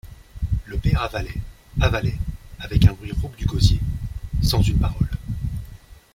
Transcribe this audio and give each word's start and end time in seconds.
Le 0.65 0.79
père 0.79 1.03
avalait, 1.03 1.35
avalait, 1.79 2.17
avec 2.59 2.87
un 2.87 2.93
bruit 2.93 3.11
rauque 3.21 3.35
du 3.37 3.45
gosier, 3.45 3.79
sans 4.41 4.63
une 4.63 4.79
parole. 4.79 5.11